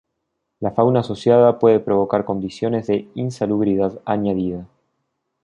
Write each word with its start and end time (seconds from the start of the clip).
La 0.61 0.71
fauna 0.71 1.01
asociada 1.01 1.59
puede 1.59 1.79
provocar 1.79 2.25
condiciones 2.25 2.87
de 2.87 3.07
insalubridad 3.13 4.01
añadida. 4.03 4.67